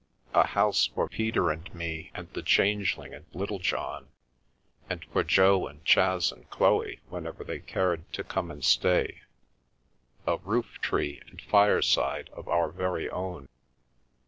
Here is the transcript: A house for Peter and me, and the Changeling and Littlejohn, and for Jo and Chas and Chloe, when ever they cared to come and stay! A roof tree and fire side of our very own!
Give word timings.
A 0.33 0.47
house 0.47 0.87
for 0.87 1.07
Peter 1.07 1.51
and 1.51 1.71
me, 1.75 2.09
and 2.15 2.27
the 2.33 2.41
Changeling 2.41 3.13
and 3.13 3.27
Littlejohn, 3.33 4.07
and 4.89 5.05
for 5.13 5.23
Jo 5.23 5.67
and 5.67 5.85
Chas 5.85 6.31
and 6.31 6.49
Chloe, 6.49 6.99
when 7.09 7.27
ever 7.27 7.43
they 7.43 7.59
cared 7.59 8.11
to 8.13 8.23
come 8.23 8.49
and 8.49 8.65
stay! 8.65 9.21
A 10.25 10.37
roof 10.37 10.79
tree 10.81 11.21
and 11.27 11.39
fire 11.39 11.83
side 11.83 12.31
of 12.33 12.47
our 12.47 12.71
very 12.71 13.11
own! 13.11 13.47